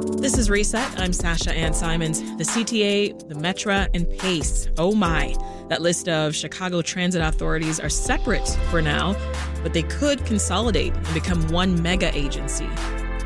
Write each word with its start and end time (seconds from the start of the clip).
This 0.00 0.38
is 0.38 0.48
Reset. 0.48 0.98
I'm 0.98 1.12
Sasha 1.12 1.52
Ann 1.52 1.74
Simons. 1.74 2.20
The 2.20 2.44
CTA, 2.44 3.28
the 3.28 3.34
Metra, 3.34 3.86
and 3.92 4.08
PACE. 4.18 4.68
Oh 4.78 4.94
my. 4.94 5.36
That 5.68 5.82
list 5.82 6.08
of 6.08 6.34
Chicago 6.34 6.80
transit 6.80 7.20
authorities 7.20 7.78
are 7.78 7.90
separate 7.90 8.48
for 8.70 8.80
now, 8.80 9.14
but 9.62 9.74
they 9.74 9.82
could 9.82 10.24
consolidate 10.24 10.94
and 10.94 11.12
become 11.12 11.46
one 11.48 11.82
mega 11.82 12.16
agency. 12.16 12.66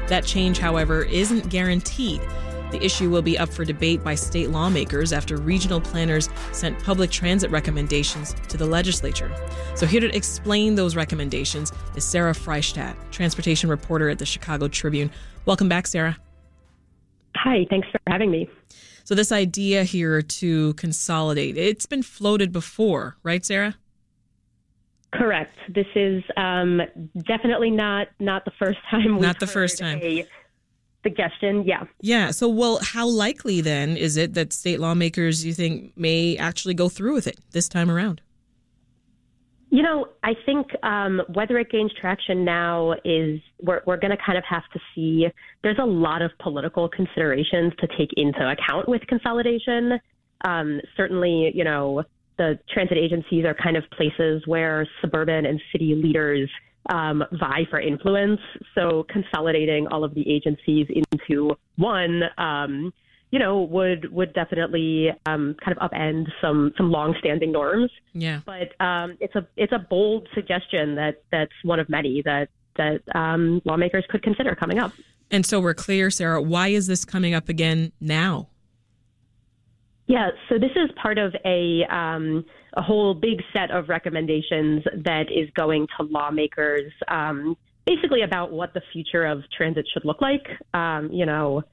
That 0.08 0.24
change, 0.24 0.58
however, 0.58 1.04
isn't 1.04 1.48
guaranteed. 1.48 2.20
The 2.72 2.84
issue 2.84 3.08
will 3.08 3.22
be 3.22 3.38
up 3.38 3.50
for 3.50 3.64
debate 3.64 4.02
by 4.02 4.16
state 4.16 4.50
lawmakers 4.50 5.12
after 5.12 5.36
regional 5.36 5.80
planners 5.80 6.28
sent 6.50 6.82
public 6.82 7.12
transit 7.12 7.52
recommendations 7.52 8.34
to 8.48 8.56
the 8.56 8.66
legislature. 8.66 9.30
So, 9.76 9.86
here 9.86 10.00
to 10.00 10.12
explain 10.16 10.74
those 10.74 10.96
recommendations 10.96 11.72
is 11.94 12.04
Sarah 12.04 12.32
Freishtat, 12.32 12.96
transportation 13.12 13.70
reporter 13.70 14.08
at 14.08 14.18
the 14.18 14.26
Chicago 14.26 14.66
Tribune. 14.66 15.12
Welcome 15.46 15.68
back, 15.68 15.86
Sarah. 15.86 16.18
Hi, 17.36 17.66
thanks 17.68 17.88
for 17.90 18.00
having 18.06 18.30
me. 18.30 18.48
So, 19.04 19.14
this 19.14 19.32
idea 19.32 19.84
here 19.84 20.22
to 20.22 20.74
consolidate, 20.74 21.58
it's 21.58 21.86
been 21.86 22.02
floated 22.02 22.52
before, 22.52 23.16
right, 23.22 23.44
Sarah? 23.44 23.76
Correct. 25.12 25.56
This 25.68 25.86
is 25.94 26.24
um, 26.36 26.80
definitely 27.26 27.70
not 27.70 28.08
not 28.18 28.44
the 28.44 28.50
first 28.58 28.78
time. 28.90 29.20
Not 29.20 29.40
the 29.40 29.46
first 29.46 29.78
time. 29.78 30.00
A 30.02 30.26
suggestion, 31.02 31.64
yeah. 31.64 31.84
Yeah. 32.00 32.30
So, 32.30 32.48
well, 32.48 32.80
how 32.82 33.06
likely 33.06 33.60
then 33.60 33.96
is 33.96 34.16
it 34.16 34.34
that 34.34 34.52
state 34.52 34.80
lawmakers 34.80 35.44
you 35.44 35.52
think 35.52 35.92
may 35.96 36.36
actually 36.36 36.74
go 36.74 36.88
through 36.88 37.14
with 37.14 37.26
it 37.26 37.38
this 37.52 37.68
time 37.68 37.90
around? 37.90 38.22
You 39.74 39.82
know, 39.82 40.06
I 40.22 40.34
think 40.46 40.68
um, 40.84 41.20
whether 41.32 41.58
it 41.58 41.68
gains 41.68 41.90
traction 42.00 42.44
now 42.44 42.92
is 43.04 43.40
we're, 43.60 43.80
we're 43.88 43.96
going 43.96 44.12
to 44.12 44.24
kind 44.24 44.38
of 44.38 44.44
have 44.48 44.62
to 44.72 44.78
see. 44.94 45.26
There's 45.64 45.80
a 45.82 45.84
lot 45.84 46.22
of 46.22 46.30
political 46.38 46.88
considerations 46.88 47.72
to 47.80 47.88
take 47.98 48.10
into 48.16 48.48
account 48.48 48.88
with 48.88 49.02
consolidation. 49.08 49.98
Um, 50.44 50.80
certainly, 50.96 51.50
you 51.56 51.64
know, 51.64 52.04
the 52.38 52.56
transit 52.72 52.98
agencies 52.98 53.44
are 53.44 53.52
kind 53.52 53.76
of 53.76 53.82
places 53.90 54.44
where 54.46 54.86
suburban 55.00 55.44
and 55.44 55.60
city 55.72 55.96
leaders 55.96 56.48
um, 56.90 57.24
vie 57.32 57.66
for 57.68 57.80
influence. 57.80 58.38
So 58.76 59.04
consolidating 59.08 59.88
all 59.88 60.04
of 60.04 60.14
the 60.14 60.22
agencies 60.32 60.86
into 60.88 61.50
one, 61.78 62.22
um, 62.38 62.92
you 63.34 63.40
know, 63.40 63.62
would 63.62 64.12
would 64.12 64.32
definitely 64.32 65.08
um, 65.26 65.56
kind 65.60 65.76
of 65.76 65.90
upend 65.90 66.26
some 66.40 66.72
some 66.76 66.92
longstanding 66.92 67.50
norms. 67.50 67.90
Yeah. 68.12 68.42
But 68.46 68.80
um, 68.80 69.16
it's 69.18 69.34
a 69.34 69.44
it's 69.56 69.72
a 69.72 69.80
bold 69.90 70.28
suggestion 70.34 70.94
that 70.94 71.24
that's 71.32 71.50
one 71.64 71.80
of 71.80 71.88
many 71.88 72.22
that 72.22 72.48
that 72.76 73.00
um, 73.12 73.60
lawmakers 73.64 74.04
could 74.08 74.22
consider 74.22 74.54
coming 74.54 74.78
up. 74.78 74.92
And 75.32 75.44
so 75.44 75.58
we're 75.58 75.74
clear, 75.74 76.10
Sarah. 76.10 76.40
Why 76.40 76.68
is 76.68 76.86
this 76.86 77.04
coming 77.04 77.34
up 77.34 77.48
again 77.48 77.90
now? 78.00 78.50
Yeah, 80.06 80.28
so 80.48 80.60
this 80.60 80.70
is 80.76 80.90
part 81.02 81.18
of 81.18 81.34
a 81.44 81.82
um, 81.92 82.44
a 82.74 82.82
whole 82.82 83.14
big 83.14 83.42
set 83.52 83.72
of 83.72 83.88
recommendations 83.88 84.84
that 85.04 85.24
is 85.32 85.50
going 85.56 85.88
to 85.98 86.04
lawmakers, 86.04 86.92
um, 87.08 87.56
basically 87.84 88.22
about 88.22 88.52
what 88.52 88.74
the 88.74 88.82
future 88.92 89.24
of 89.26 89.42
transit 89.50 89.86
should 89.92 90.04
look 90.04 90.20
like. 90.22 90.46
Um, 90.72 91.10
you 91.10 91.26
know, 91.26 91.64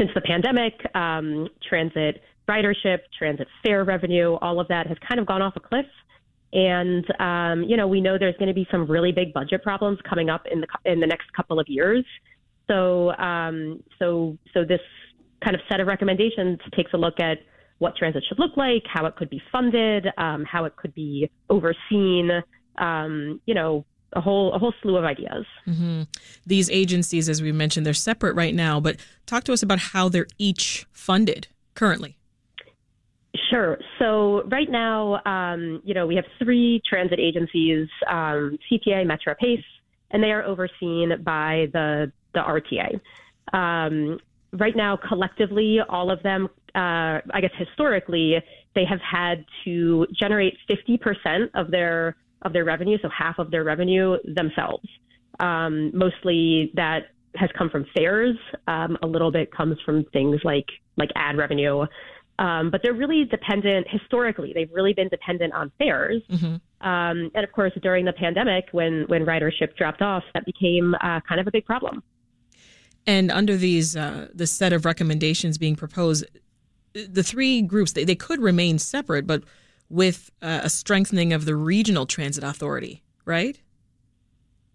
since 0.00 0.10
the 0.14 0.20
pandemic, 0.22 0.74
um, 0.94 1.48
transit 1.68 2.22
ridership, 2.48 3.00
transit 3.16 3.46
fare 3.62 3.84
revenue, 3.84 4.34
all 4.40 4.58
of 4.58 4.66
that 4.68 4.86
has 4.86 4.96
kind 5.06 5.20
of 5.20 5.26
gone 5.26 5.42
off 5.42 5.52
a 5.56 5.60
cliff. 5.60 5.86
And 6.52 7.04
um, 7.20 7.68
you 7.68 7.76
know, 7.76 7.86
we 7.86 8.00
know 8.00 8.18
there's 8.18 8.36
going 8.38 8.48
to 8.48 8.54
be 8.54 8.66
some 8.70 8.90
really 8.90 9.12
big 9.12 9.32
budget 9.32 9.62
problems 9.62 9.98
coming 10.08 10.30
up 10.30 10.46
in 10.50 10.60
the 10.62 10.66
in 10.90 10.98
the 10.98 11.06
next 11.06 11.32
couple 11.36 11.60
of 11.60 11.66
years. 11.68 12.04
So, 12.70 13.10
um, 13.16 13.82
so, 13.98 14.38
so 14.54 14.64
this 14.64 14.80
kind 15.44 15.56
of 15.56 15.60
set 15.68 15.80
of 15.80 15.88
recommendations 15.88 16.58
takes 16.76 16.92
a 16.94 16.96
look 16.96 17.18
at 17.18 17.38
what 17.78 17.96
transit 17.96 18.22
should 18.28 18.38
look 18.38 18.56
like, 18.56 18.84
how 18.86 19.06
it 19.06 19.16
could 19.16 19.28
be 19.28 19.42
funded, 19.50 20.06
um, 20.18 20.44
how 20.44 20.64
it 20.66 20.76
could 20.76 20.94
be 20.94 21.28
overseen, 21.48 22.30
um, 22.78 23.40
you 23.46 23.54
know, 23.54 23.84
a 24.12 24.20
whole 24.20 24.52
a 24.52 24.58
whole 24.58 24.74
slew 24.82 24.96
of 24.96 25.04
ideas. 25.04 25.46
Mm-hmm. 25.66 26.02
These 26.46 26.70
agencies, 26.70 27.28
as 27.28 27.42
we 27.42 27.52
mentioned, 27.52 27.86
they're 27.86 27.94
separate 27.94 28.34
right 28.34 28.54
now, 28.54 28.80
but 28.80 28.96
talk 29.26 29.44
to 29.44 29.52
us 29.52 29.62
about 29.62 29.78
how 29.78 30.08
they're 30.08 30.26
each 30.38 30.86
funded 30.92 31.48
currently. 31.74 32.16
Sure. 33.48 33.78
So 33.98 34.42
right 34.46 34.68
now, 34.68 35.20
um, 35.24 35.80
you 35.84 35.94
know, 35.94 36.06
we 36.06 36.16
have 36.16 36.24
three 36.38 36.82
transit 36.88 37.20
agencies: 37.20 37.88
um, 38.08 38.58
CTA, 38.70 39.06
Metra, 39.06 39.36
Pace, 39.38 39.64
and 40.10 40.22
they 40.22 40.32
are 40.32 40.42
overseen 40.42 41.22
by 41.22 41.68
the 41.72 42.12
the 42.34 42.40
RTA. 42.40 43.00
Um, 43.52 44.20
right 44.52 44.76
now, 44.76 44.96
collectively, 44.96 45.78
all 45.88 46.10
of 46.10 46.22
them, 46.22 46.48
uh, 46.74 47.20
I 47.32 47.40
guess 47.40 47.50
historically, 47.56 48.36
they 48.74 48.84
have 48.84 49.00
had 49.00 49.44
to 49.64 50.06
generate 50.12 50.56
50% 50.68 51.50
of 51.54 51.70
their 51.70 52.16
of 52.42 52.52
their 52.52 52.64
revenue, 52.64 52.98
so 53.02 53.08
half 53.08 53.38
of 53.38 53.50
their 53.50 53.64
revenue 53.64 54.16
themselves. 54.24 54.88
Um, 55.38 55.90
mostly 55.94 56.70
that 56.74 57.06
has 57.36 57.50
come 57.56 57.70
from 57.70 57.86
fares. 57.94 58.36
Um, 58.66 58.98
a 59.02 59.06
little 59.06 59.30
bit 59.30 59.52
comes 59.52 59.78
from 59.84 60.04
things 60.12 60.40
like 60.44 60.66
like 60.96 61.10
ad 61.14 61.36
revenue. 61.36 61.86
Um, 62.38 62.70
but 62.70 62.80
they're 62.82 62.94
really 62.94 63.26
dependent 63.26 63.86
historically. 63.88 64.52
They've 64.54 64.70
really 64.72 64.94
been 64.94 65.08
dependent 65.08 65.52
on 65.52 65.70
fares. 65.78 66.22
Mm-hmm. 66.30 66.86
Um, 66.86 67.30
and 67.34 67.44
of 67.44 67.52
course, 67.52 67.72
during 67.82 68.06
the 68.06 68.14
pandemic, 68.14 68.68
when 68.72 69.04
when 69.08 69.26
ridership 69.26 69.76
dropped 69.76 70.00
off, 70.02 70.24
that 70.34 70.46
became 70.46 70.94
uh, 70.94 71.20
kind 71.28 71.40
of 71.40 71.46
a 71.46 71.50
big 71.50 71.66
problem. 71.66 72.02
And 73.06 73.30
under 73.30 73.56
these, 73.56 73.96
uh, 73.96 74.28
the 74.34 74.46
set 74.46 74.72
of 74.72 74.84
recommendations 74.84 75.58
being 75.58 75.76
proposed, 75.76 76.24
the 76.92 77.22
three 77.22 77.62
groups 77.62 77.92
they, 77.92 78.04
they 78.04 78.14
could 78.14 78.40
remain 78.40 78.78
separate, 78.78 79.26
but 79.26 79.42
with 79.90 80.30
uh, 80.40 80.60
a 80.62 80.70
strengthening 80.70 81.32
of 81.32 81.44
the 81.44 81.56
regional 81.56 82.06
transit 82.06 82.44
authority, 82.44 83.02
right? 83.24 83.60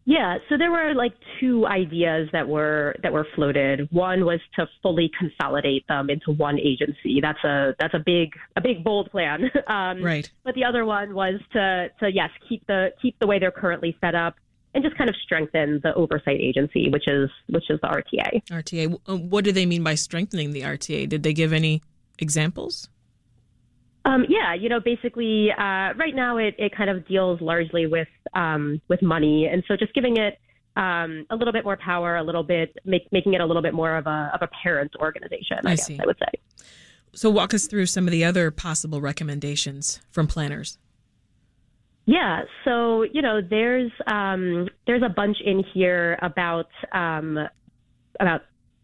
Yeah, 0.07 0.37
so 0.49 0.57
there 0.57 0.71
were 0.71 0.93
like 0.93 1.13
two 1.39 1.65
ideas 1.65 2.29
that 2.31 2.47
were 2.47 2.95
that 3.01 3.11
were 3.11 3.25
floated. 3.33 3.89
One 3.91 4.23
was 4.23 4.39
to 4.55 4.67
fully 4.83 5.09
consolidate 5.17 5.87
them 5.87 6.11
into 6.11 6.31
one 6.31 6.59
agency. 6.59 7.19
That's 7.21 7.43
a 7.43 7.75
that's 7.79 7.95
a 7.95 7.99
big 8.05 8.33
a 8.55 8.61
big 8.61 8.83
bold 8.83 9.11
plan. 9.11 9.51
Um, 9.67 10.03
right. 10.03 10.29
But 10.43 10.53
the 10.53 10.63
other 10.63 10.85
one 10.85 11.15
was 11.15 11.39
to 11.53 11.89
to 11.99 12.11
yes 12.13 12.29
keep 12.47 12.65
the 12.67 12.93
keep 13.01 13.17
the 13.19 13.25
way 13.25 13.39
they're 13.39 13.51
currently 13.51 13.97
set 13.99 14.13
up 14.13 14.35
and 14.75 14.83
just 14.83 14.95
kind 14.95 15.09
of 15.09 15.15
strengthen 15.15 15.79
the 15.81 15.93
oversight 15.95 16.39
agency, 16.39 16.89
which 16.89 17.07
is 17.07 17.31
which 17.49 17.69
is 17.69 17.79
the 17.81 17.87
RTA. 17.87 18.43
RTA. 18.51 18.99
Uh, 19.09 19.17
what 19.17 19.43
do 19.43 19.51
they 19.51 19.65
mean 19.65 19.81
by 19.81 19.95
strengthening 19.95 20.51
the 20.51 20.61
RTA? 20.61 21.09
Did 21.09 21.23
they 21.23 21.33
give 21.33 21.51
any 21.51 21.81
examples? 22.19 22.89
Um, 24.05 24.25
yeah, 24.29 24.53
you 24.53 24.69
know, 24.69 24.79
basically, 24.79 25.49
uh, 25.51 25.93
right 25.97 26.13
now 26.13 26.38
it, 26.38 26.53
it 26.59 26.75
kind 26.75 26.89
of 26.89 27.07
deals 27.07 27.41
largely 27.41 27.88
with 27.88 28.07
um, 28.33 28.79
with 28.88 29.01
money, 29.01 29.47
and 29.51 29.63
so 29.67 29.75
just 29.75 29.93
giving 29.93 30.17
it 30.17 30.38
um, 30.75 31.25
a 31.31 31.35
little 31.35 31.51
bit 31.51 31.63
more 31.63 31.77
power, 31.77 32.16
a 32.17 32.23
little 32.23 32.43
bit 32.43 32.77
make, 32.85 33.11
making 33.11 33.33
it 33.33 33.41
a 33.41 33.45
little 33.45 33.63
bit 33.63 33.73
more 33.73 33.97
of 33.97 34.05
a 34.05 34.31
of 34.33 34.41
a 34.43 34.49
parent 34.61 34.91
organization. 34.99 35.57
I, 35.66 35.71
I 35.71 35.75
guess 35.75 35.85
see. 35.88 35.99
I 35.99 36.05
would 36.05 36.17
say. 36.19 36.39
So, 37.16 37.29
walk 37.31 37.53
us 37.53 37.66
through 37.66 37.88
some 37.88 38.07
of 38.07 38.11
the 38.11 38.23
other 38.23 38.51
possible 38.51 39.01
recommendations 39.01 40.01
from 40.11 40.27
planners. 40.27 40.77
Yeah, 42.05 42.43
so 42.63 43.03
you 43.03 43.22
know, 43.23 43.41
there's 43.41 43.91
um, 44.05 44.67
there's 44.85 45.01
a 45.03 45.09
bunch 45.09 45.37
in 45.43 45.63
here 45.73 46.19
about 46.22 46.67
um, 46.91 47.39
about 48.19 48.41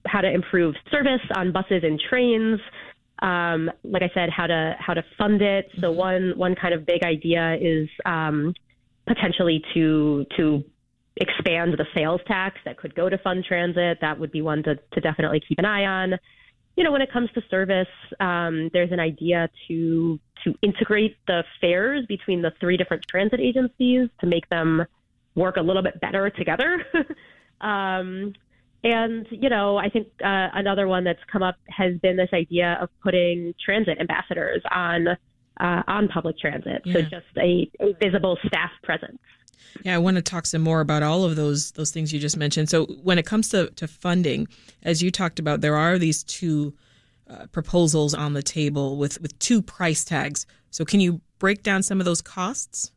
how 0.07 0.21
to 0.21 0.31
improve 0.31 0.75
service 0.89 1.21
on 1.35 1.51
buses 1.51 1.83
and 1.83 2.01
trains. 2.09 2.59
Um, 3.21 3.69
like 3.83 4.01
I 4.01 4.09
said, 4.13 4.29
how 4.29 4.47
to 4.47 4.75
how 4.79 4.93
to 4.93 5.03
fund 5.17 5.41
it. 5.41 5.69
So 5.79 5.89
mm-hmm. 5.89 5.97
one 5.97 6.33
one 6.35 6.55
kind 6.55 6.73
of 6.73 6.85
big 6.85 7.03
idea 7.03 7.55
is 7.59 7.89
um, 8.05 8.53
potentially 9.07 9.63
to 9.73 10.25
to 10.37 10.63
expand 11.17 11.73
the 11.77 11.85
sales 11.93 12.21
tax 12.27 12.57
that 12.65 12.77
could 12.77 12.95
go 12.95 13.09
to 13.09 13.17
fund 13.17 13.43
transit. 13.47 13.99
That 14.01 14.19
would 14.19 14.31
be 14.31 14.41
one 14.41 14.63
to, 14.63 14.75
to 14.75 15.01
definitely 15.01 15.41
keep 15.47 15.59
an 15.59 15.65
eye 15.65 15.85
on. 15.85 16.17
You 16.77 16.83
know, 16.83 16.91
when 16.91 17.01
it 17.01 17.11
comes 17.11 17.29
to 17.35 17.41
service, 17.49 17.87
um, 18.19 18.69
there's 18.73 18.91
an 18.91 18.99
idea 18.99 19.49
to 19.67 20.19
to 20.45 20.55
integrate 20.61 21.17
the 21.27 21.43
fares 21.59 22.05
between 22.07 22.41
the 22.41 22.51
three 22.59 22.77
different 22.77 23.05
transit 23.07 23.39
agencies 23.39 24.09
to 24.19 24.25
make 24.25 24.49
them 24.49 24.85
work 25.35 25.57
a 25.57 25.61
little 25.61 25.83
bit 25.83 25.99
better 26.01 26.29
together. 26.29 26.83
um, 27.61 28.33
and, 28.83 29.27
you 29.29 29.49
know, 29.49 29.77
I 29.77 29.89
think 29.89 30.07
uh, 30.23 30.49
another 30.53 30.87
one 30.87 31.03
that's 31.03 31.19
come 31.31 31.43
up 31.43 31.55
has 31.67 31.97
been 31.99 32.17
this 32.17 32.29
idea 32.33 32.77
of 32.81 32.89
putting 33.03 33.53
transit 33.63 33.99
ambassadors 33.99 34.61
on 34.71 35.07
uh, 35.59 35.83
on 35.87 36.07
public 36.07 36.39
transit. 36.39 36.81
Yeah. 36.85 36.93
So 36.93 37.01
just 37.01 37.37
a, 37.37 37.69
a 37.79 37.93
visible 38.01 38.37
staff 38.47 38.71
presence. 38.83 39.19
Yeah, 39.83 39.95
I 39.95 39.99
want 39.99 40.15
to 40.15 40.21
talk 40.21 40.45
some 40.45 40.61
more 40.61 40.81
about 40.81 41.03
all 41.03 41.23
of 41.23 41.35
those 41.35 41.71
those 41.71 41.91
things 41.91 42.11
you 42.11 42.19
just 42.19 42.35
mentioned. 42.35 42.69
So 42.69 42.85
when 43.03 43.19
it 43.19 43.25
comes 43.25 43.49
to, 43.49 43.69
to 43.71 43.87
funding, 43.87 44.47
as 44.83 45.03
you 45.03 45.11
talked 45.11 45.39
about, 45.39 45.61
there 45.61 45.75
are 45.75 45.97
these 45.99 46.23
two 46.23 46.73
uh, 47.29 47.45
proposals 47.51 48.13
on 48.13 48.33
the 48.33 48.43
table 48.43 48.97
with, 48.97 49.21
with 49.21 49.37
two 49.39 49.61
price 49.61 50.03
tags. 50.03 50.45
So 50.71 50.83
can 50.83 50.99
you 50.99 51.21
break 51.39 51.63
down 51.63 51.83
some 51.83 51.99
of 51.99 52.05
those 52.05 52.21
costs? 52.21 52.91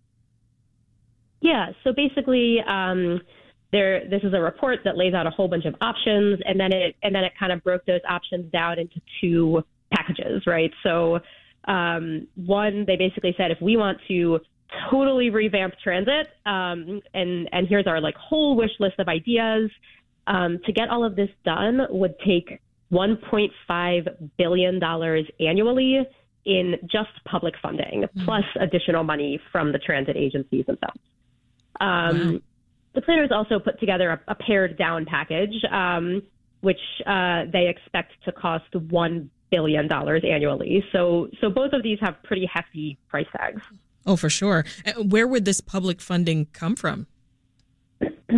Yeah, 1.41 1.73
so 1.83 1.93
basically, 1.93 2.61
um, 2.67 3.21
there, 3.75 4.09
this 4.09 4.23
is 4.23 4.33
a 4.33 4.41
report 4.41 4.81
that 4.85 4.97
lays 4.97 5.15
out 5.15 5.27
a 5.27 5.31
whole 5.31 5.49
bunch 5.49 5.65
of 5.65 5.75
options, 5.81 6.41
and 6.45 6.59
then 6.59 6.73
it 6.73 6.97
and 7.03 7.15
then 7.15 7.25
it 7.25 7.33
kind 7.39 7.53
of 7.53 7.63
broke 7.65 7.85
those 7.87 8.01
options 8.09 8.51
down 8.53 8.79
into 8.79 9.01
two 9.21 9.63
packages, 9.93 10.47
right? 10.47 10.71
So, 10.83 11.19
um, 11.67 12.29
one, 12.37 12.85
they 12.87 12.97
basically 12.97 13.35
said 13.37 13.51
if 13.51 13.61
we 13.61 13.77
want 13.77 13.99
to 14.09 14.41
totally 14.91 15.31
revamp 15.31 15.75
transit, 15.83 16.29
um, 16.47 17.01
and 17.13 17.49
and 17.53 17.67
here's 17.69 17.87
our 17.87 18.01
like 18.01 18.15
whole 18.17 18.57
wish 18.57 18.73
list 18.79 18.99
of 18.99 19.09
ideas. 19.09 19.71
Um, 20.27 20.59
to 20.65 20.73
get 20.73 20.89
all 20.89 21.05
of 21.05 21.17
this 21.17 21.29
done 21.45 21.81
would 21.91 22.15
take 22.21 22.59
1.5 22.91 24.31
billion 24.39 24.79
dollars 24.79 25.27
annually 25.39 26.01
in 26.47 26.77
just 26.91 27.11
public 27.27 27.55
funding, 27.61 28.05
mm-hmm. 28.05 28.25
plus 28.25 28.45
additional 28.59 29.05
money 29.05 29.39
from 29.53 29.73
the 29.73 29.79
transit 29.79 30.17
agencies 30.17 30.65
themselves. 30.65 31.01
Um, 31.81 32.33
wow. 32.33 32.41
The 32.95 33.03
planners 33.03 33.31
also 33.33 33.59
put 33.59 33.81
together 33.81 34.11
a, 34.11 34.21
a 34.29 34.35
pared 34.35 34.79
down 34.79 35.05
package, 35.05 35.55
um, 35.71 36.23
which 36.61 36.81
uh, 37.07 37.45
they 37.53 37.69
expect 37.69 38.13
to 38.25 38.33
cost 38.33 38.75
one 38.75 39.31
billion 39.51 39.89
dollars 39.89 40.23
annually. 40.29 40.85
So, 40.93 41.29
so 41.41 41.51
both 41.51 41.73
of 41.73 41.83
these 41.83 41.99
have 42.01 42.17
pretty 42.23 42.49
hefty 42.53 42.99
price 43.09 43.27
tags. 43.37 43.63
Oh, 44.07 44.17
for 44.17 44.31
sure. 44.31 44.65
Uh, 44.87 45.03
where 45.03 45.27
would 45.27 45.45
this 45.45 45.61
public 45.61 46.01
funding 46.01 46.47
come 46.53 46.77
from? 46.77 47.07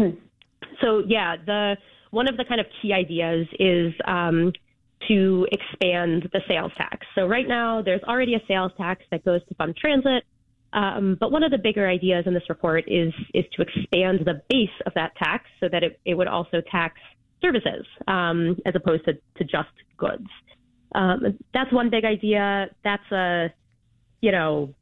so, 0.81 1.03
yeah, 1.07 1.37
the 1.45 1.77
one 2.11 2.29
of 2.29 2.37
the 2.37 2.45
kind 2.45 2.61
of 2.61 2.67
key 2.81 2.93
ideas 2.93 3.47
is 3.59 3.93
um, 4.07 4.53
to 5.09 5.47
expand 5.53 6.29
the 6.33 6.41
sales 6.49 6.73
tax. 6.77 7.07
So 7.15 7.27
right 7.27 7.47
now, 7.47 7.83
there's 7.83 8.03
already 8.05 8.35
a 8.35 8.41
sales 8.49 8.73
tax 8.77 9.03
that 9.11 9.25
goes 9.25 9.41
to 9.49 9.55
fund 9.55 9.77
transit. 9.77 10.25
Um, 10.77 11.17
but 11.19 11.33
one 11.33 11.43
of 11.43 11.51
the 11.51 11.59
bigger 11.59 11.89
ideas 11.89 12.25
in 12.27 12.35
this 12.35 12.43
report 12.51 12.85
is 12.87 13.13
is 13.33 13.45
to 13.55 13.63
expand 13.63 14.21
the 14.27 14.43
base 14.51 14.69
of 14.85 14.93
that 14.95 15.17
tax 15.17 15.47
so 15.59 15.69
that 15.73 15.83
it, 15.83 15.99
it 16.05 16.15
would 16.15 16.29
also 16.29 16.61
tax 16.71 17.01
services 17.41 17.87
um, 18.07 18.57
as 18.67 18.75
opposed 18.77 19.07
to, 19.07 19.15
to 19.15 19.45
just 19.45 19.71
goods. 19.97 20.29
Um, 20.95 21.39
that's 21.55 21.73
one 21.73 21.89
big 21.89 22.05
idea. 22.05 22.69
That's 22.85 23.11
a, 23.11 23.53
you 24.21 24.33
know, 24.33 24.75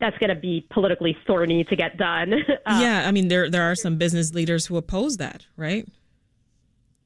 that's 0.00 0.16
going 0.18 0.34
to 0.34 0.40
be 0.40 0.66
politically 0.70 1.16
thorny 1.26 1.64
to 1.64 1.76
get 1.76 1.98
done. 1.98 2.32
uh, 2.66 2.78
yeah, 2.82 3.04
I 3.06 3.12
mean, 3.12 3.28
there 3.28 3.50
there 3.50 3.70
are 3.70 3.74
some 3.74 3.98
business 3.98 4.32
leaders 4.32 4.66
who 4.66 4.78
oppose 4.78 5.18
that, 5.18 5.44
right? 5.56 5.86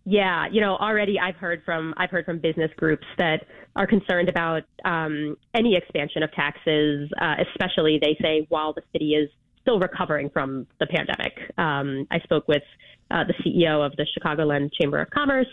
Yeah, 0.08 0.47
you 0.53 0.61
know, 0.61 0.76
already 0.76 1.19
I've 1.19 1.35
heard 1.35 1.62
from 1.64 1.93
I've 1.97 2.11
heard 2.11 2.25
from 2.25 2.38
business 2.38 2.70
groups 2.76 3.05
that 3.19 3.44
are 3.75 3.88
concerned 3.88 4.29
about 4.29 4.62
um, 4.85 5.37
any 5.53 5.75
expansion 5.76 6.23
of 6.23 6.31
taxes, 6.32 7.11
uh, 7.20 7.35
especially 7.50 7.99
they 8.00 8.17
say 8.23 8.47
while 8.49 8.73
the 8.73 8.82
city 8.93 9.14
is 9.14 9.29
still 9.61 9.81
recovering 9.81 10.31
from 10.31 10.69
the 10.79 10.87
pandemic. 10.87 11.32
Um, 11.58 12.06
I 12.12 12.20
spoke 12.20 12.47
with 12.47 12.62
uh, 13.11 13.25
the 13.25 13.35
CEO 13.43 13.85
of 13.85 13.97
the 13.97 14.06
Chicagoland 14.17 14.70
Chamber 14.81 15.00
of 15.00 15.11
Commerce, 15.11 15.49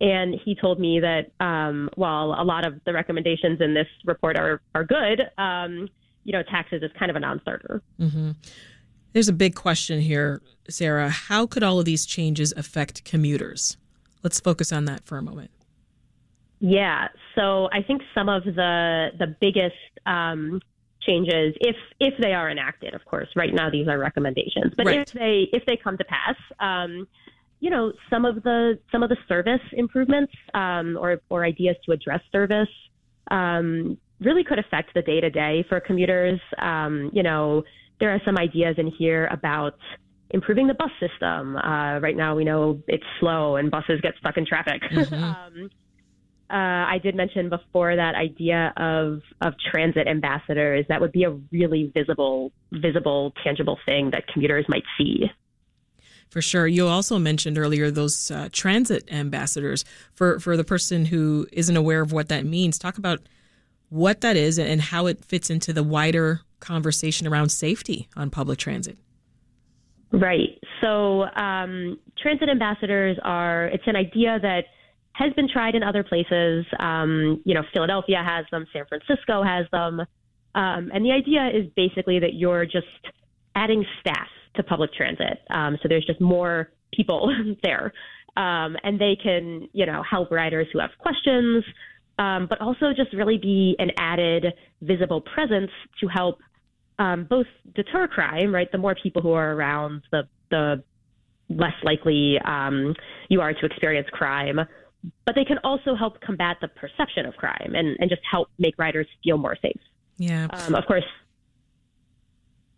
and 0.00 0.34
he 0.44 0.56
told 0.56 0.80
me 0.80 0.98
that 0.98 1.30
um, 1.38 1.88
while 1.94 2.34
a 2.36 2.42
lot 2.42 2.66
of 2.66 2.80
the 2.84 2.92
recommendations 2.92 3.60
in 3.60 3.72
this 3.72 3.86
report 4.04 4.36
are 4.36 4.60
are 4.74 4.82
good, 4.82 5.20
um, 5.38 5.88
you 6.24 6.32
know, 6.32 6.42
taxes 6.42 6.82
is 6.82 6.90
kind 6.98 7.08
of 7.08 7.14
a 7.14 7.20
non-starter. 7.20 7.80
Mm-hmm. 8.00 8.32
There's 9.12 9.28
a 9.28 9.32
big 9.32 9.54
question 9.54 10.00
here, 10.00 10.42
Sarah. 10.68 11.08
How 11.08 11.46
could 11.46 11.62
all 11.62 11.78
of 11.78 11.84
these 11.84 12.04
changes 12.04 12.52
affect 12.56 13.04
commuters? 13.04 13.76
Let's 14.22 14.40
focus 14.40 14.72
on 14.72 14.84
that 14.86 15.04
for 15.04 15.18
a 15.18 15.22
moment. 15.22 15.50
Yeah, 16.60 17.08
so 17.34 17.68
I 17.72 17.82
think 17.82 18.02
some 18.14 18.28
of 18.28 18.44
the 18.44 19.08
the 19.18 19.34
biggest 19.40 19.74
um, 20.06 20.60
changes, 21.00 21.54
if 21.60 21.76
if 21.98 22.14
they 22.20 22.32
are 22.32 22.50
enacted, 22.50 22.94
of 22.94 23.04
course, 23.04 23.28
right 23.34 23.52
now 23.52 23.68
these 23.68 23.88
are 23.88 23.98
recommendations, 23.98 24.72
but 24.76 24.86
right. 24.86 25.00
if 25.00 25.12
they 25.12 25.48
if 25.52 25.64
they 25.66 25.76
come 25.76 25.98
to 25.98 26.04
pass, 26.04 26.36
um, 26.60 27.08
you 27.58 27.70
know, 27.70 27.92
some 28.08 28.24
of 28.24 28.42
the 28.42 28.78
some 28.90 29.02
of 29.02 29.08
the 29.08 29.16
service 29.28 29.60
improvements 29.72 30.32
um, 30.54 30.96
or 31.00 31.20
or 31.30 31.44
ideas 31.44 31.76
to 31.86 31.92
address 31.92 32.20
service 32.30 32.68
um, 33.30 33.98
really 34.20 34.44
could 34.44 34.58
affect 34.58 34.94
the 34.94 35.02
day 35.02 35.20
to 35.20 35.30
day 35.30 35.64
for 35.68 35.80
commuters. 35.80 36.40
Um, 36.58 37.10
you 37.12 37.22
know, 37.22 37.64
there 37.98 38.10
are 38.10 38.20
some 38.24 38.38
ideas 38.38 38.76
in 38.78 38.86
here 38.86 39.26
about 39.32 39.78
improving 40.32 40.66
the 40.66 40.74
bus 40.74 40.90
system. 40.98 41.56
Uh, 41.56 41.98
right 42.00 42.16
now, 42.16 42.34
we 42.34 42.44
know 42.44 42.82
it's 42.88 43.04
slow 43.20 43.56
and 43.56 43.70
buses 43.70 44.00
get 44.00 44.14
stuck 44.18 44.36
in 44.36 44.46
traffic. 44.46 44.82
Mm-hmm. 44.90 45.14
um, 45.24 45.70
uh, 46.50 46.84
I 46.86 46.98
did 47.02 47.14
mention 47.14 47.48
before 47.48 47.96
that 47.96 48.14
idea 48.14 48.74
of 48.76 49.22
of 49.40 49.54
transit 49.70 50.06
ambassadors. 50.06 50.84
That 50.88 51.00
would 51.00 51.12
be 51.12 51.24
a 51.24 51.30
really 51.50 51.90
visible, 51.94 52.52
visible, 52.72 53.32
tangible 53.42 53.78
thing 53.86 54.10
that 54.10 54.26
commuters 54.26 54.66
might 54.68 54.84
see. 54.98 55.30
For 56.28 56.42
sure. 56.42 56.66
You 56.66 56.88
also 56.88 57.18
mentioned 57.18 57.58
earlier 57.58 57.90
those 57.90 58.30
uh, 58.30 58.48
transit 58.52 59.10
ambassadors. 59.10 59.84
For 60.14 60.40
for 60.40 60.56
the 60.56 60.64
person 60.64 61.06
who 61.06 61.46
isn't 61.52 61.76
aware 61.76 62.02
of 62.02 62.12
what 62.12 62.28
that 62.28 62.44
means, 62.44 62.78
talk 62.78 62.98
about 62.98 63.20
what 63.88 64.20
that 64.22 64.36
is 64.36 64.58
and 64.58 64.80
how 64.80 65.06
it 65.06 65.24
fits 65.24 65.48
into 65.48 65.72
the 65.72 65.82
wider 65.82 66.40
conversation 66.60 67.26
around 67.26 67.48
safety 67.50 68.08
on 68.16 68.30
public 68.30 68.58
transit. 68.58 68.98
Right. 70.12 70.58
So, 70.82 71.22
um, 71.22 71.98
transit 72.20 72.48
ambassadors 72.50 73.16
are, 73.22 73.66
it's 73.66 73.84
an 73.86 73.96
idea 73.96 74.38
that 74.42 74.64
has 75.14 75.32
been 75.34 75.48
tried 75.48 75.74
in 75.74 75.82
other 75.82 76.04
places. 76.04 76.66
Um, 76.78 77.42
you 77.44 77.54
know, 77.54 77.62
Philadelphia 77.72 78.22
has 78.24 78.44
them, 78.50 78.66
San 78.72 78.84
Francisco 78.86 79.42
has 79.42 79.66
them. 79.72 80.00
Um, 80.54 80.90
and 80.92 81.04
the 81.04 81.12
idea 81.12 81.48
is 81.48 81.70
basically 81.76 82.18
that 82.18 82.34
you're 82.34 82.66
just 82.66 82.86
adding 83.54 83.84
staff 84.00 84.28
to 84.56 84.62
public 84.62 84.92
transit. 84.92 85.38
Um, 85.50 85.78
so 85.82 85.88
there's 85.88 86.04
just 86.04 86.20
more 86.20 86.70
people 86.92 87.34
there. 87.62 87.92
Um, 88.36 88.76
and 88.82 89.00
they 89.00 89.16
can, 89.22 89.68
you 89.72 89.86
know, 89.86 90.02
help 90.08 90.30
riders 90.30 90.66
who 90.72 90.78
have 90.78 90.90
questions, 90.98 91.64
um, 92.18 92.46
but 92.48 92.60
also 92.60 92.92
just 92.94 93.12
really 93.14 93.38
be 93.38 93.76
an 93.78 93.90
added 93.98 94.46
visible 94.80 95.20
presence 95.20 95.70
to 96.00 96.08
help 96.08 96.38
um, 96.98 97.24
both 97.24 97.46
deter 97.74 98.06
crime, 98.08 98.54
right? 98.54 98.70
The 98.70 98.78
more 98.78 98.94
people 98.94 99.22
who 99.22 99.32
are 99.32 99.52
around, 99.52 100.02
the 100.10 100.28
the 100.50 100.82
less 101.48 101.74
likely 101.82 102.38
um, 102.44 102.94
you 103.28 103.40
are 103.40 103.52
to 103.52 103.66
experience 103.66 104.08
crime. 104.10 104.60
But 105.26 105.34
they 105.34 105.44
can 105.44 105.58
also 105.64 105.96
help 105.96 106.20
combat 106.20 106.58
the 106.60 106.68
perception 106.68 107.26
of 107.26 107.34
crime 107.34 107.72
and, 107.74 107.96
and 107.98 108.08
just 108.08 108.22
help 108.30 108.48
make 108.58 108.78
riders 108.78 109.08
feel 109.24 109.36
more 109.36 109.56
safe. 109.60 109.80
Yeah. 110.16 110.46
Um, 110.52 110.76
of 110.76 110.86
course, 110.86 111.04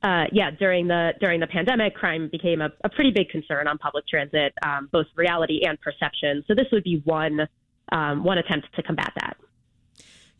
uh, 0.03 0.25
yeah, 0.33 0.51
during 0.51 0.87
the 0.87 1.13
during 1.21 1.41
the 1.41 1.47
pandemic, 1.47 1.95
crime 1.95 2.29
became 2.31 2.61
a, 2.63 2.71
a 2.83 2.89
pretty 2.89 3.11
big 3.11 3.29
concern 3.29 3.67
on 3.67 3.79
public 3.79 4.07
transit, 4.07 4.55
um, 4.65 4.89
both 4.93 5.07
reality 5.17 5.63
and 5.67 5.81
perception. 5.81 6.45
So 6.47 6.55
this 6.55 6.67
would 6.73 6.85
be 6.85 7.03
one 7.05 7.47
um, 7.93 8.25
one 8.25 8.39
attempt 8.39 8.69
to 8.77 8.83
combat 8.83 9.13
that. 9.17 9.37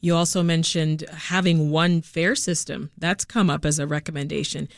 You 0.05 0.15
also 0.15 0.43
mentioned 0.43 1.07
having 1.11 1.71
one 1.71 2.03
fare 2.03 2.35
system. 2.35 2.91
That's 2.99 3.25
come 3.25 3.49
up 3.49 3.65
as 3.65 3.79
a 3.79 3.87
recommendation, 3.87 4.69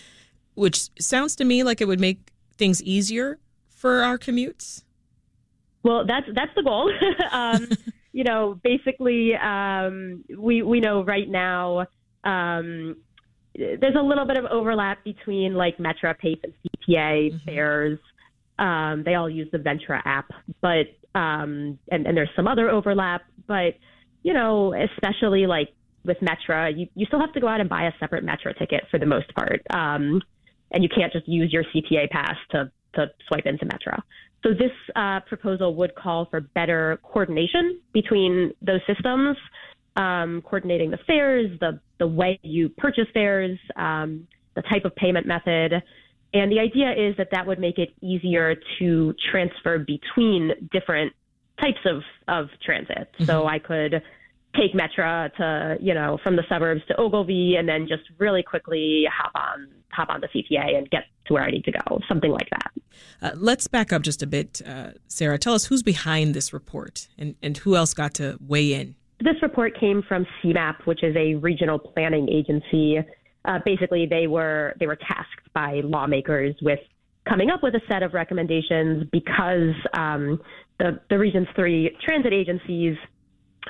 which 0.54 0.88
sounds 1.00 1.34
to 1.34 1.44
me 1.44 1.64
like 1.64 1.80
it 1.80 1.88
would 1.88 1.98
make 1.98 2.30
things 2.56 2.80
easier 2.84 3.40
for 3.68 4.04
our 4.04 4.18
commutes. 4.18 4.84
Well, 5.82 6.06
that's 6.06 6.26
that's 6.32 6.54
the 6.54 6.62
goal. 6.62 6.92
um, 7.32 7.66
you 8.12 8.22
know, 8.22 8.60
basically, 8.62 9.34
um, 9.34 10.22
we 10.38 10.62
we 10.62 10.78
know 10.78 11.02
right 11.02 11.28
now 11.28 11.88
um, 12.22 12.94
there's 13.56 13.96
a 13.98 14.02
little 14.02 14.26
bit 14.26 14.38
of 14.38 14.44
overlap 14.44 15.02
between 15.02 15.54
like 15.54 15.76
Metra, 15.78 16.16
Pace, 16.16 16.38
and 16.44 16.52
CTA 16.62 17.32
mm-hmm. 17.32 17.38
fares. 17.44 17.98
Um, 18.60 19.02
they 19.04 19.16
all 19.16 19.28
use 19.28 19.48
the 19.50 19.58
Ventra 19.58 20.00
app, 20.04 20.30
but 20.60 20.86
um, 21.16 21.80
and, 21.90 22.06
and 22.06 22.16
there's 22.16 22.30
some 22.36 22.46
other 22.46 22.70
overlap, 22.70 23.22
but 23.48 23.74
you 24.26 24.34
know, 24.34 24.74
especially 24.74 25.46
like 25.46 25.68
with 26.04 26.16
Metra, 26.18 26.76
you, 26.76 26.88
you 26.96 27.06
still 27.06 27.20
have 27.20 27.32
to 27.34 27.38
go 27.38 27.46
out 27.46 27.60
and 27.60 27.68
buy 27.68 27.84
a 27.84 27.92
separate 28.00 28.26
Metra 28.26 28.58
ticket 28.58 28.82
for 28.90 28.98
the 28.98 29.06
most 29.06 29.32
part. 29.36 29.62
Um, 29.70 30.20
and 30.72 30.82
you 30.82 30.88
can't 30.88 31.12
just 31.12 31.28
use 31.28 31.52
your 31.52 31.62
CTA 31.62 32.10
pass 32.10 32.34
to, 32.50 32.72
to 32.96 33.06
swipe 33.28 33.46
into 33.46 33.64
Metra. 33.66 34.02
So 34.42 34.48
this 34.50 34.72
uh, 34.96 35.20
proposal 35.28 35.76
would 35.76 35.94
call 35.94 36.26
for 36.28 36.40
better 36.40 36.98
coordination 37.04 37.78
between 37.92 38.50
those 38.60 38.80
systems, 38.88 39.36
um, 39.94 40.42
coordinating 40.42 40.90
the 40.90 40.98
fares, 41.06 41.56
the, 41.60 41.78
the 42.00 42.08
way 42.08 42.40
you 42.42 42.68
purchase 42.70 43.06
fares, 43.14 43.56
um, 43.76 44.26
the 44.56 44.62
type 44.62 44.84
of 44.84 44.96
payment 44.96 45.28
method. 45.28 45.72
And 46.34 46.50
the 46.50 46.58
idea 46.58 46.90
is 46.90 47.16
that 47.18 47.28
that 47.30 47.46
would 47.46 47.60
make 47.60 47.78
it 47.78 47.90
easier 48.02 48.56
to 48.80 49.14
transfer 49.30 49.78
between 49.78 50.68
different 50.72 51.12
types 51.60 51.80
of, 51.84 52.02
of 52.28 52.48
transit. 52.64 53.08
Mm-hmm. 53.14 53.24
So 53.24 53.46
I 53.46 53.58
could 53.58 54.02
take 54.56 54.72
Metra 54.74 55.34
to, 55.36 55.76
you 55.80 55.94
know, 55.94 56.18
from 56.22 56.36
the 56.36 56.44
suburbs 56.48 56.82
to 56.88 57.00
Ogilvie 57.00 57.56
and 57.56 57.68
then 57.68 57.86
just 57.88 58.02
really 58.18 58.42
quickly 58.42 59.04
hop 59.12 59.32
on 59.34 59.68
hop 59.92 60.10
on 60.10 60.20
the 60.20 60.28
CTA 60.28 60.76
and 60.76 60.90
get 60.90 61.04
to 61.26 61.32
where 61.32 61.42
I 61.42 61.50
need 61.50 61.64
to 61.64 61.72
go, 61.72 62.00
something 62.08 62.30
like 62.30 62.48
that. 62.50 62.72
Uh, 63.22 63.30
let's 63.34 63.66
back 63.66 63.92
up 63.92 64.02
just 64.02 64.22
a 64.22 64.26
bit, 64.26 64.60
uh, 64.66 64.90
Sarah. 65.08 65.38
Tell 65.38 65.54
us 65.54 65.66
who's 65.66 65.82
behind 65.82 66.34
this 66.34 66.52
report 66.52 67.08
and, 67.18 67.34
and 67.42 67.56
who 67.56 67.76
else 67.76 67.94
got 67.94 68.12
to 68.14 68.38
weigh 68.46 68.74
in. 68.74 68.94
This 69.20 69.36
report 69.40 69.78
came 69.78 70.02
from 70.06 70.26
CMAP, 70.42 70.84
which 70.84 71.02
is 71.02 71.16
a 71.16 71.36
regional 71.36 71.78
planning 71.78 72.28
agency. 72.28 72.98
Uh, 73.46 73.58
basically, 73.64 74.06
they 74.06 74.26
were 74.26 74.74
they 74.78 74.86
were 74.86 74.96
tasked 74.96 75.52
by 75.54 75.80
lawmakers 75.82 76.54
with 76.60 76.80
coming 77.28 77.50
up 77.50 77.62
with 77.62 77.74
a 77.74 77.80
set 77.88 78.02
of 78.02 78.14
recommendations 78.14 79.06
because 79.12 79.74
um, 79.94 80.40
the, 80.78 81.00
the 81.10 81.18
region's 81.18 81.48
three 81.54 81.96
transit 82.04 82.32
agencies 82.32 82.96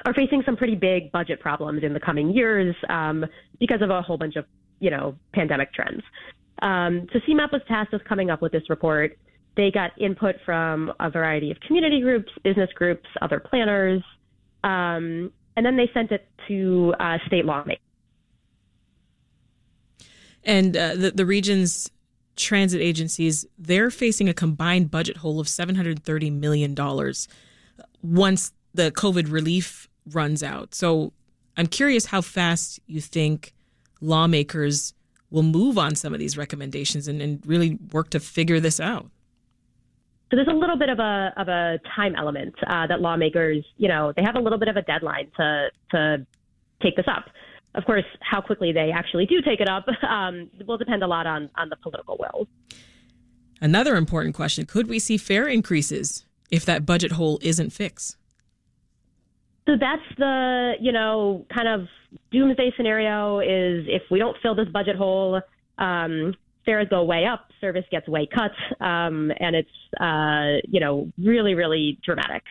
are 0.04 0.12
facing 0.14 0.42
some 0.44 0.56
pretty 0.56 0.74
big 0.74 1.10
budget 1.10 1.40
problems 1.40 1.82
in 1.82 1.92
the 1.94 2.00
coming 2.00 2.30
years 2.30 2.74
um, 2.88 3.24
because 3.58 3.80
of 3.80 3.90
a 3.90 4.02
whole 4.02 4.18
bunch 4.18 4.36
of, 4.36 4.44
you 4.78 4.90
know, 4.90 5.16
pandemic 5.32 5.72
trends. 5.72 6.02
Um, 6.62 7.06
so 7.12 7.18
CMAP 7.20 7.52
was 7.52 7.62
tasked 7.68 7.92
with 7.92 8.04
coming 8.04 8.30
up 8.30 8.42
with 8.42 8.52
this 8.52 8.68
report. 8.68 9.18
They 9.56 9.70
got 9.70 9.92
input 9.98 10.36
from 10.44 10.92
a 11.00 11.10
variety 11.10 11.50
of 11.50 11.58
community 11.60 12.00
groups, 12.00 12.30
business 12.44 12.70
groups, 12.74 13.08
other 13.22 13.40
planners, 13.40 14.02
um, 14.64 15.32
and 15.56 15.64
then 15.64 15.76
they 15.76 15.88
sent 15.94 16.12
it 16.12 16.28
to 16.48 16.94
uh, 17.00 17.16
state 17.26 17.46
lawmakers. 17.46 17.80
And 20.44 20.76
uh, 20.76 20.94
the, 20.94 21.10
the 21.10 21.26
region's 21.26 21.90
transit 22.36 22.80
agencies, 22.80 23.46
they're 23.58 23.90
facing 23.90 24.28
a 24.28 24.34
combined 24.34 24.90
budget 24.90 25.18
hole 25.18 25.40
of 25.40 25.46
$730 25.46 26.32
million 26.32 26.74
once 28.02 28.52
the 28.74 28.90
COVID 28.92 29.30
relief 29.30 29.88
runs 30.12 30.42
out. 30.42 30.74
So 30.74 31.12
I'm 31.56 31.66
curious 31.66 32.06
how 32.06 32.20
fast 32.20 32.80
you 32.86 33.00
think 33.00 33.54
lawmakers 34.00 34.94
will 35.30 35.42
move 35.42 35.78
on 35.78 35.94
some 35.94 36.12
of 36.12 36.20
these 36.20 36.36
recommendations 36.36 37.08
and, 37.08 37.20
and 37.20 37.44
really 37.46 37.78
work 37.92 38.10
to 38.10 38.20
figure 38.20 38.60
this 38.60 38.78
out. 38.78 39.10
So 40.30 40.36
there's 40.36 40.48
a 40.48 40.52
little 40.52 40.76
bit 40.76 40.88
of 40.88 40.98
a 40.98 41.32
of 41.36 41.48
a 41.48 41.78
time 41.94 42.16
element 42.16 42.54
uh, 42.66 42.86
that 42.88 43.00
lawmakers, 43.00 43.64
you 43.76 43.88
know, 43.88 44.12
they 44.16 44.22
have 44.22 44.34
a 44.34 44.40
little 44.40 44.58
bit 44.58 44.68
of 44.68 44.76
a 44.76 44.82
deadline 44.82 45.30
to 45.36 45.68
to 45.92 46.26
take 46.82 46.96
this 46.96 47.06
up. 47.08 47.26
Of 47.76 47.84
course, 47.84 48.04
how 48.20 48.40
quickly 48.40 48.72
they 48.72 48.90
actually 48.90 49.26
do 49.26 49.42
take 49.42 49.60
it 49.60 49.68
up 49.68 49.86
um, 50.08 50.50
will 50.66 50.78
depend 50.78 51.02
a 51.02 51.06
lot 51.06 51.26
on 51.26 51.50
on 51.56 51.68
the 51.68 51.76
political 51.76 52.16
will. 52.18 52.48
Another 53.60 53.96
important 53.96 54.34
question: 54.34 54.66
Could 54.66 54.88
we 54.88 54.98
see 54.98 55.16
fare 55.16 55.46
increases 55.46 56.24
if 56.50 56.64
that 56.64 56.86
budget 56.86 57.12
hole 57.12 57.38
isn't 57.42 57.70
fixed? 57.70 58.16
So 59.66 59.72
that's 59.78 60.02
the 60.16 60.74
you 60.80 60.92
know 60.92 61.44
kind 61.54 61.68
of 61.68 61.88
doomsday 62.30 62.72
scenario 62.76 63.40
is 63.40 63.84
if 63.88 64.02
we 64.10 64.18
don't 64.18 64.36
fill 64.42 64.54
this 64.54 64.68
budget 64.68 64.96
hole, 64.96 65.40
um, 65.78 66.34
fares 66.64 66.88
go 66.88 67.04
way 67.04 67.26
up, 67.26 67.48
service 67.60 67.84
gets 67.90 68.08
way 68.08 68.26
cut, 68.32 68.52
um, 68.84 69.32
and 69.38 69.56
it's 69.56 69.68
uh, 70.00 70.60
you 70.68 70.80
know 70.80 71.10
really 71.18 71.54
really 71.54 71.98
dramatic. 72.04 72.42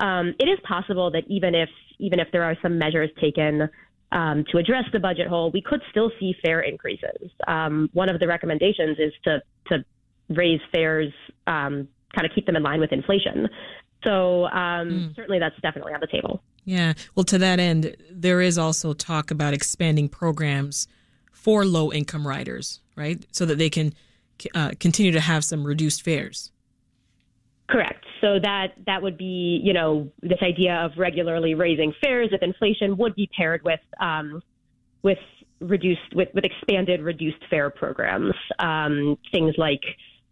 Um, 0.00 0.34
it 0.38 0.44
is 0.44 0.58
possible 0.66 1.10
that 1.12 1.24
even 1.28 1.54
if 1.54 1.68
even 1.98 2.20
if 2.20 2.28
there 2.32 2.42
are 2.42 2.56
some 2.62 2.78
measures 2.78 3.10
taken 3.20 3.68
um, 4.12 4.44
to 4.50 4.58
address 4.58 4.84
the 4.92 4.98
budget 4.98 5.28
hole, 5.28 5.50
we 5.52 5.62
could 5.62 5.80
still 5.90 6.10
see 6.18 6.34
fare 6.42 6.60
increases. 6.60 7.30
Um, 7.46 7.88
one 7.92 8.08
of 8.08 8.20
the 8.20 8.26
recommendations 8.26 8.98
is 8.98 9.12
to 9.24 9.42
to 9.68 9.84
raise 10.28 10.60
fares, 10.72 11.12
um, 11.46 11.88
kind 12.14 12.24
of 12.24 12.32
keep 12.34 12.46
them 12.46 12.56
in 12.56 12.62
line 12.62 12.80
with 12.80 12.92
inflation. 12.92 13.48
So 14.04 14.48
mm. 14.52 15.14
certainly 15.14 15.38
that's 15.38 15.60
definitely 15.60 15.92
on 15.92 16.00
the 16.00 16.06
table. 16.06 16.42
Yeah. 16.64 16.94
Well, 17.14 17.24
to 17.24 17.38
that 17.38 17.58
end, 17.58 17.96
there 18.10 18.40
is 18.40 18.58
also 18.58 18.92
talk 18.92 19.30
about 19.30 19.54
expanding 19.54 20.08
programs 20.08 20.88
for 21.32 21.64
low 21.64 21.92
income 21.92 22.26
riders, 22.26 22.80
right? 22.96 23.24
So 23.32 23.46
that 23.46 23.58
they 23.58 23.70
can 23.70 23.92
uh, 24.54 24.72
continue 24.78 25.12
to 25.12 25.20
have 25.20 25.44
some 25.44 25.64
reduced 25.64 26.02
fares. 26.02 26.52
Correct. 27.68 27.99
So 28.20 28.38
that 28.42 28.74
that 28.86 29.02
would 29.02 29.16
be, 29.16 29.60
you 29.62 29.72
know, 29.72 30.10
this 30.22 30.38
idea 30.42 30.74
of 30.74 30.92
regularly 30.96 31.54
raising 31.54 31.92
fares 32.02 32.30
if 32.32 32.42
inflation 32.42 32.96
would 32.98 33.14
be 33.14 33.28
paired 33.36 33.62
with 33.64 33.80
um, 34.00 34.42
with 35.02 35.18
reduced 35.60 36.14
with, 36.14 36.28
with 36.34 36.44
expanded 36.44 37.00
reduced 37.00 37.42
fare 37.48 37.70
programs. 37.70 38.34
Um, 38.58 39.16
things 39.32 39.54
like 39.56 39.82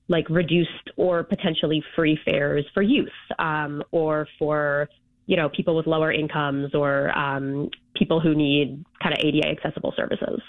like 0.09 0.29
reduced 0.31 0.91
or 0.97 1.23
potentially 1.23 1.83
free 1.95 2.19
fares 2.25 2.65
for 2.73 2.83
youth 2.83 3.09
um, 3.39 3.83
or 3.91 4.27
for 4.39 4.89
you 5.27 5.37
know 5.37 5.49
people 5.49 5.77
with 5.77 5.87
lower 5.87 6.13
incomes 6.13 6.75
or 6.75 7.17
um, 7.17 7.71
people 7.95 8.21
who 8.21 8.35
need 8.35 8.85
kind 9.03 9.15
of 9.15 9.25
ADA 9.25 9.49
accessible 9.49 9.93
services. 9.97 10.41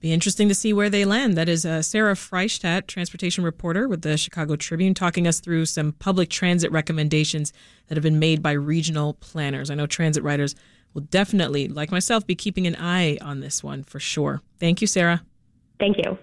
Be 0.00 0.12
interesting 0.14 0.48
to 0.48 0.54
see 0.54 0.72
where 0.72 0.88
they 0.88 1.04
land. 1.04 1.36
That 1.36 1.48
is 1.48 1.66
uh, 1.66 1.82
Sarah 1.82 2.14
Freishtat, 2.14 2.86
transportation 2.86 3.44
reporter 3.44 3.86
with 3.86 4.00
the 4.00 4.16
Chicago 4.16 4.56
Tribune, 4.56 4.94
talking 4.94 5.26
us 5.26 5.40
through 5.40 5.66
some 5.66 5.92
public 5.92 6.30
transit 6.30 6.72
recommendations 6.72 7.52
that 7.88 7.96
have 7.96 8.02
been 8.02 8.18
made 8.18 8.42
by 8.42 8.52
regional 8.52 9.14
planners. 9.14 9.70
I 9.70 9.74
know 9.74 9.86
transit 9.86 10.22
riders 10.22 10.54
will 10.94 11.02
definitely, 11.02 11.68
like 11.68 11.90
myself, 11.90 12.26
be 12.26 12.34
keeping 12.34 12.66
an 12.66 12.76
eye 12.76 13.18
on 13.20 13.40
this 13.40 13.62
one 13.62 13.82
for 13.82 14.00
sure. 14.00 14.40
Thank 14.58 14.80
you, 14.80 14.86
Sarah. 14.86 15.22
Thank 15.78 15.98
you. 15.98 16.18